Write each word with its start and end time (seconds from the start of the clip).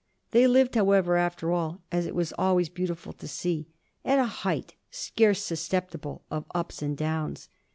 They 0.31 0.47
lived, 0.47 0.73
however, 0.73 1.15
after 1.15 1.51
all 1.51 1.83
as 1.91 2.07
it 2.07 2.15
was 2.15 2.33
always 2.35 2.69
beautiful 2.69 3.13
to 3.13 3.27
see 3.27 3.67
at 4.03 4.17
a 4.17 4.23
height 4.25 4.73
scarce 4.89 5.43
susceptible 5.43 6.23
of 6.31 6.45
ups 6.55 6.81
and 6.81 6.97
downs. 6.97 7.49